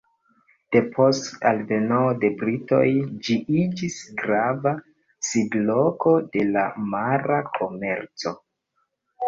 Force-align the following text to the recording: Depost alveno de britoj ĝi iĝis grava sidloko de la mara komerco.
Depost 0.75 1.27
alveno 1.49 1.99
de 2.23 2.31
britoj 2.39 2.87
ĝi 3.27 3.37
iĝis 3.65 3.99
grava 4.23 4.75
sidloko 5.29 6.17
de 6.35 6.49
la 6.57 6.67
mara 6.97 7.41
komerco. 7.61 8.39